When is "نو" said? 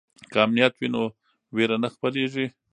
0.93-1.03